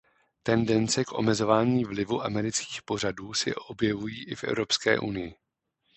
Tendence 0.43 1.03
k 1.05 1.13
omezování 1.17 1.85
vlivu 1.85 2.21
amerických 2.23 2.81
pořadů 2.85 3.33
se 3.33 3.55
objevují 3.55 4.25
i 4.27 4.35
v 4.35 4.43
Evropské 4.43 4.99
unii. 4.99 5.35